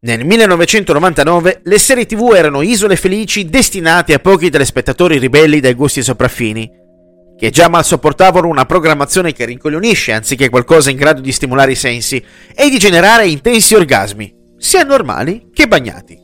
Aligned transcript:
Nel 0.00 0.24
1999 0.24 1.62
le 1.64 1.76
serie 1.76 2.06
tv 2.06 2.32
erano 2.32 2.62
isole 2.62 2.94
felici 2.94 3.46
destinate 3.46 4.14
a 4.14 4.20
pochi 4.20 4.48
telespettatori 4.48 5.18
ribelli 5.18 5.58
dai 5.58 5.74
gusti 5.74 6.04
sopraffini, 6.04 6.70
che 7.36 7.50
già 7.50 7.68
mal 7.68 7.84
sopportavano 7.84 8.46
una 8.46 8.64
programmazione 8.64 9.32
che 9.32 9.44
rincoglionisce 9.44 10.12
anziché 10.12 10.50
qualcosa 10.50 10.90
in 10.90 10.96
grado 10.98 11.20
di 11.20 11.32
stimolare 11.32 11.72
i 11.72 11.74
sensi 11.74 12.24
e 12.54 12.70
di 12.70 12.78
generare 12.78 13.26
intensi 13.26 13.74
orgasmi, 13.74 14.32
sia 14.56 14.84
normali 14.84 15.48
che 15.52 15.66
bagnati. 15.66 16.16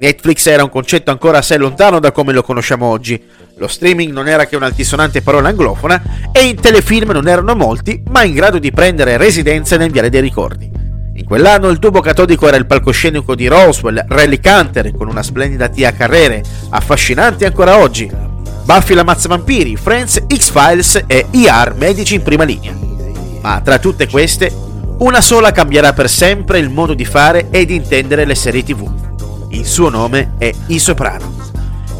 Netflix 0.00 0.44
era 0.44 0.62
un 0.62 0.68
concetto 0.68 1.10
ancora 1.10 1.38
assai 1.38 1.56
lontano 1.56 2.00
da 2.00 2.12
come 2.12 2.34
lo 2.34 2.42
conosciamo 2.42 2.84
oggi, 2.84 3.18
lo 3.56 3.68
streaming 3.68 4.12
non 4.12 4.28
era 4.28 4.44
che 4.44 4.56
un'altisonante 4.56 5.22
parola 5.22 5.48
anglofona 5.48 6.30
e 6.30 6.44
i 6.44 6.54
telefilm 6.54 7.12
non 7.12 7.26
erano 7.26 7.54
molti, 7.54 8.02
ma 8.08 8.22
in 8.22 8.34
grado 8.34 8.58
di 8.58 8.70
prendere 8.70 9.16
residenza 9.16 9.78
nel 9.78 9.90
viale 9.90 10.10
dei 10.10 10.20
ricordi. 10.20 10.73
In 11.16 11.26
quell'anno 11.26 11.68
il 11.68 11.78
tubo 11.78 12.00
catodico 12.00 12.48
era 12.48 12.56
il 12.56 12.66
palcoscenico 12.66 13.36
di 13.36 13.46
Roswell, 13.46 14.04
Rally 14.08 14.40
Canter 14.40 14.90
con 14.96 15.06
una 15.06 15.22
splendida 15.22 15.68
tia 15.68 15.92
carrere, 15.92 16.42
affascinanti 16.70 17.44
ancora 17.44 17.78
oggi. 17.78 18.10
Buffy 18.64 18.94
la 18.94 19.04
Vampiri, 19.04 19.76
Friends, 19.76 20.24
X-Files 20.26 21.04
e 21.06 21.26
ER 21.30 21.74
Medici 21.78 22.16
in 22.16 22.22
prima 22.24 22.42
linea. 22.42 22.76
Ma 23.40 23.60
tra 23.60 23.78
tutte 23.78 24.08
queste, 24.08 24.52
una 24.98 25.20
sola 25.20 25.52
cambierà 25.52 25.92
per 25.92 26.10
sempre 26.10 26.58
il 26.58 26.68
modo 26.68 26.94
di 26.94 27.04
fare 27.04 27.46
e 27.50 27.64
di 27.64 27.76
intendere 27.76 28.24
le 28.24 28.34
serie 28.34 28.64
TV. 28.64 28.90
Il 29.50 29.66
suo 29.66 29.90
nome 29.90 30.32
è 30.38 30.52
I 30.66 30.80
Soprano. 30.80 31.32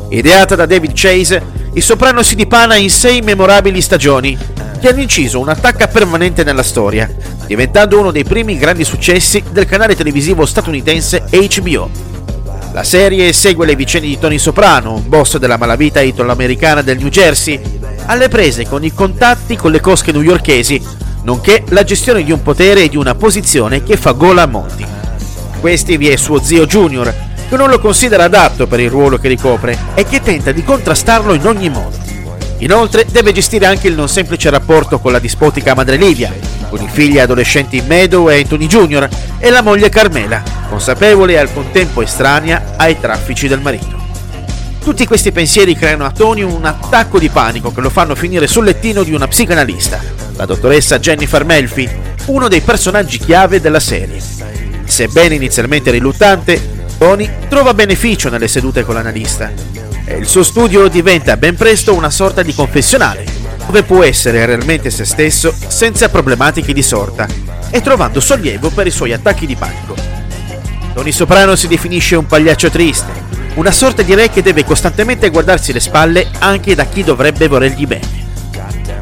Ideata 0.08 0.56
da 0.56 0.66
David 0.66 0.90
Chase, 0.92 1.40
I 1.72 1.80
Soprano 1.80 2.24
si 2.24 2.34
dipana 2.34 2.74
in 2.74 2.90
sei 2.90 3.20
memorabili 3.20 3.80
stagioni 3.80 4.36
che 4.84 4.90
hanno 4.90 5.00
inciso 5.00 5.40
un'attacca 5.40 5.88
permanente 5.88 6.44
nella 6.44 6.62
storia, 6.62 7.08
diventando 7.46 7.98
uno 7.98 8.10
dei 8.10 8.22
primi 8.22 8.58
grandi 8.58 8.84
successi 8.84 9.42
del 9.50 9.64
canale 9.64 9.96
televisivo 9.96 10.44
statunitense 10.44 11.24
HBO. 11.30 11.88
La 12.74 12.84
serie 12.84 13.32
segue 13.32 13.64
le 13.64 13.76
vicende 13.76 14.08
di 14.08 14.18
Tony 14.18 14.36
Soprano, 14.36 15.02
boss 15.06 15.38
della 15.38 15.56
malavita 15.56 16.02
italo-americana 16.02 16.82
del 16.82 16.98
New 16.98 17.08
Jersey, 17.08 17.58
alle 18.04 18.28
prese 18.28 18.68
con 18.68 18.84
i 18.84 18.92
contatti 18.92 19.56
con 19.56 19.70
le 19.70 19.80
cosche 19.80 20.12
newyorkesi, 20.12 20.78
nonché 21.22 21.64
la 21.68 21.82
gestione 21.82 22.22
di 22.22 22.30
un 22.30 22.42
potere 22.42 22.82
e 22.82 22.88
di 22.90 22.98
una 22.98 23.14
posizione 23.14 23.82
che 23.82 23.96
fa 23.96 24.12
gola 24.12 24.42
a 24.42 24.46
molti. 24.46 24.84
Questi 25.60 25.96
vi 25.96 26.10
è 26.10 26.16
suo 26.16 26.42
zio 26.42 26.66
Junior, 26.66 27.10
che 27.48 27.56
non 27.56 27.70
lo 27.70 27.78
considera 27.78 28.24
adatto 28.24 28.66
per 28.66 28.80
il 28.80 28.90
ruolo 28.90 29.16
che 29.16 29.28
ricopre 29.28 29.78
e 29.94 30.04
che 30.04 30.20
tenta 30.20 30.52
di 30.52 30.62
contrastarlo 30.62 31.32
in 31.32 31.46
ogni 31.46 31.70
modo. 31.70 32.03
Inoltre 32.58 33.04
deve 33.10 33.32
gestire 33.32 33.66
anche 33.66 33.88
il 33.88 33.94
non 33.94 34.08
semplice 34.08 34.48
rapporto 34.48 34.98
con 34.98 35.12
la 35.12 35.18
dispotica 35.18 35.74
madre 35.74 35.96
Livia, 35.96 36.32
con 36.70 36.80
i 36.80 36.88
figli 36.88 37.18
adolescenti 37.18 37.82
Meadow 37.84 38.30
e 38.30 38.38
Anthony 38.38 38.66
Jr. 38.66 39.08
e 39.38 39.50
la 39.50 39.60
moglie 39.60 39.88
Carmela, 39.88 40.42
consapevole 40.68 41.32
e 41.32 41.38
al 41.38 41.52
contempo 41.52 42.00
estranea 42.00 42.74
ai 42.76 42.98
traffici 42.98 43.48
del 43.48 43.60
marito. 43.60 44.02
Tutti 44.82 45.06
questi 45.06 45.32
pensieri 45.32 45.74
creano 45.74 46.04
a 46.04 46.10
Tony 46.10 46.42
un 46.42 46.64
attacco 46.64 47.18
di 47.18 47.28
panico 47.28 47.72
che 47.72 47.80
lo 47.80 47.90
fanno 47.90 48.14
finire 48.14 48.46
sul 48.46 48.64
lettino 48.64 49.02
di 49.02 49.12
una 49.12 49.26
psicanalista, 49.26 50.00
la 50.36 50.44
dottoressa 50.44 50.98
Jennifer 50.98 51.44
Melfi, 51.44 51.88
uno 52.26 52.48
dei 52.48 52.60
personaggi 52.60 53.18
chiave 53.18 53.60
della 53.60 53.80
serie. 53.80 54.20
Sebbene 54.84 55.34
inizialmente 55.34 55.90
riluttante, 55.90 56.84
Tony 56.98 57.28
trova 57.48 57.74
beneficio 57.74 58.28
nelle 58.28 58.48
sedute 58.48 58.84
con 58.84 58.94
l'analista 58.94 59.83
il 60.06 60.26
suo 60.26 60.42
studio 60.42 60.86
diventa 60.88 61.36
ben 61.36 61.56
presto 61.56 61.94
una 61.94 62.10
sorta 62.10 62.42
di 62.42 62.54
confessionale, 62.54 63.24
dove 63.66 63.82
può 63.84 64.02
essere 64.02 64.44
realmente 64.44 64.90
se 64.90 65.04
stesso 65.04 65.54
senza 65.66 66.10
problematiche 66.10 66.74
di 66.74 66.82
sorta 66.82 67.26
e 67.70 67.80
trovando 67.80 68.20
sollievo 68.20 68.70
per 68.70 68.86
i 68.86 68.90
suoi 68.90 69.12
attacchi 69.12 69.46
di 69.46 69.56
panico. 69.56 69.96
Tony 70.92 71.10
Soprano 71.10 71.56
si 71.56 71.68
definisce 71.68 72.16
un 72.16 72.26
pagliaccio 72.26 72.70
triste, 72.70 73.12
una 73.54 73.72
sorta 73.72 74.02
di 74.02 74.14
re 74.14 74.28
che 74.28 74.42
deve 74.42 74.64
costantemente 74.64 75.30
guardarsi 75.30 75.72
le 75.72 75.80
spalle 75.80 76.28
anche 76.38 76.74
da 76.74 76.84
chi 76.84 77.02
dovrebbe 77.02 77.48
volergli 77.48 77.86
bene. 77.86 78.22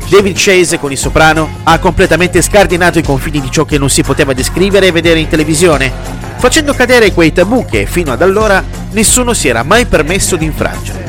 David 0.09 0.37
Chase 0.39 0.79
con 0.79 0.93
i 0.93 0.97
Soprano 0.97 1.61
ha 1.65 1.79
completamente 1.79 2.43
scardinato 2.43 2.99
i 2.99 3.03
confini 3.03 3.41
di 3.41 3.51
ciò 3.51 3.65
che 3.65 3.79
non 3.79 3.91
si 3.91 4.03
poteva 4.03 4.35
descrivere 4.35 4.87
e 4.87 4.93
vedere 4.93 5.19
in 5.19 5.29
televisione, 5.29 5.93
facendo 6.43 6.75
cadere 6.75 7.13
quei 7.13 7.33
tabù 7.33 7.65
che 7.65 7.87
fino 7.87 8.11
ad 8.11 8.21
allora 8.21 8.65
nessuno 8.91 9.33
si 9.33 9.47
era 9.47 9.63
mai 9.63 9.87
permesso 9.87 10.35
di 10.35 10.45
infrangere. 10.45 11.07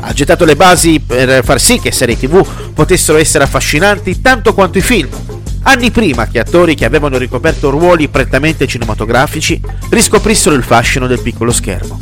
Ha 0.00 0.12
gettato 0.12 0.44
le 0.44 0.54
basi 0.54 1.00
per 1.00 1.42
far 1.42 1.58
sì 1.58 1.80
che 1.80 1.90
serie 1.90 2.18
tv 2.18 2.46
potessero 2.74 3.16
essere 3.16 3.44
affascinanti 3.44 4.20
tanto 4.20 4.52
quanto 4.52 4.76
i 4.76 4.82
film, 4.82 5.08
anni 5.62 5.90
prima 5.90 6.26
che 6.26 6.40
attori 6.40 6.74
che 6.74 6.84
avevano 6.84 7.16
ricoperto 7.16 7.70
ruoli 7.70 8.08
prettamente 8.08 8.66
cinematografici 8.66 9.58
riscoprissero 9.88 10.54
il 10.54 10.62
fascino 10.62 11.06
del 11.06 11.22
piccolo 11.22 11.52
schermo. 11.52 11.98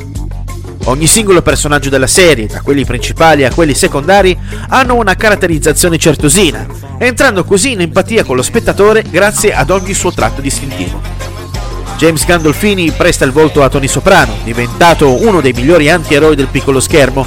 Ogni 0.86 1.06
singolo 1.06 1.42
personaggio 1.42 1.90
della 1.90 2.08
serie, 2.08 2.48
da 2.48 2.60
quelli 2.60 2.84
principali 2.84 3.44
a 3.44 3.54
quelli 3.54 3.74
secondari, 3.74 4.36
hanno 4.70 4.96
una 4.96 5.14
caratterizzazione 5.14 5.96
certosina, 5.96 6.66
entrando 6.98 7.44
così 7.44 7.70
in 7.70 7.82
empatia 7.82 8.24
con 8.24 8.34
lo 8.34 8.42
spettatore 8.42 9.04
grazie 9.08 9.54
ad 9.54 9.70
ogni 9.70 9.94
suo 9.94 10.10
tratto 10.10 10.40
distintivo. 10.40 11.13
James 11.96 12.26
Gandolfini 12.26 12.90
presta 12.90 13.24
il 13.24 13.32
volto 13.32 13.62
a 13.62 13.68
Tony 13.68 13.86
Soprano, 13.86 14.36
diventato 14.42 15.22
uno 15.22 15.40
dei 15.40 15.52
migliori 15.52 15.88
anti-eroi 15.88 16.34
del 16.34 16.48
piccolo 16.48 16.80
schermo, 16.80 17.24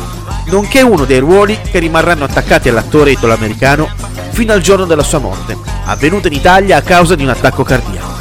nonché 0.48 0.82
uno 0.82 1.06
dei 1.06 1.20
ruoli 1.20 1.58
che 1.72 1.80
rimarranno 1.80 2.26
attaccati 2.26 2.70
all'attore 2.70 3.12
italo-americano 3.12 3.90
fino 4.32 4.54
al 4.54 4.62
giorno 4.62 4.86
della 4.86 5.04
sua 5.04 5.20
morte, 5.20 5.58
avvenuta 5.86 6.28
in 6.28 6.34
Italia 6.34 6.78
a 6.78 6.82
causa 6.82 7.16
di 7.16 7.24
un 7.24 7.30
attacco 7.30 7.64
cardiaco. 7.64 8.16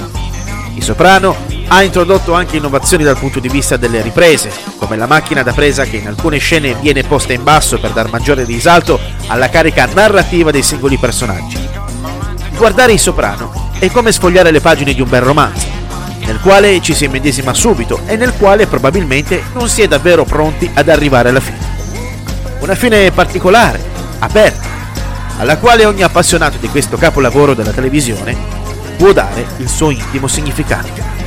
Il 0.75 0.83
Soprano 0.83 1.37
ha 1.69 1.83
introdotto 1.83 2.33
anche 2.33 2.59
innovazioni 2.59 3.03
dal 3.03 3.19
punto 3.19 3.41
di 3.41 3.49
vista 3.49 3.77
delle 3.77 4.01
riprese, 4.01 4.51
come 4.79 4.97
la 4.97 5.07
macchina 5.07 5.43
da 5.43 5.53
presa 5.53 5.85
che 5.85 5.97
in 5.97 6.07
alcune 6.07 6.39
scene 6.39 6.75
viene 6.81 7.03
posta 7.03 7.33
in 7.33 7.43
basso 7.43 7.79
per 7.79 7.91
dar 7.91 8.09
maggiore 8.11 8.45
risalto 8.45 9.01
alla 9.27 9.49
carica 9.49 9.89
narrativa 9.93 10.51
dei 10.53 10.63
singoli 10.63 10.97
personaggi. 10.97 11.59
Guardare 12.57 12.93
il 12.93 13.01
soprano 13.01 13.71
è 13.79 13.91
come 13.91 14.13
sfogliare 14.13 14.53
le 14.53 14.61
pagine 14.61 14.95
di 14.95 15.03
un 15.03 15.09
bel 15.09 15.23
romanzo, 15.23 15.76
nel 16.27 16.41
quale 16.41 16.81
ci 16.81 16.93
si 16.93 17.05
immedesima 17.05 17.55
subito 17.55 18.01
e 18.07 18.17
nel 18.17 18.35
quale 18.35 18.67
probabilmente 18.67 19.45
non 19.55 19.69
si 19.69 19.83
è 19.83 19.89
davvero 19.89 20.25
pronti 20.25 20.69
ad 20.75 20.89
arrivare 20.89 21.29
alla 21.29 21.41
fine. 21.41 21.75
Una 22.59 22.75
fine 22.75 23.11
particolare, 23.13 23.81
aperta, 24.19 24.67
alla 25.39 25.57
quale 25.59 25.85
ogni 25.85 26.03
appassionato 26.03 26.57
di 26.59 26.69
questo 26.69 26.97
capolavoro 26.97 27.55
della 27.55 27.71
televisione 27.71 28.37
può 28.97 29.13
dare 29.13 29.47
il 29.59 29.69
suo 29.69 29.91
intimo 29.91 30.27
significato. 30.27 31.26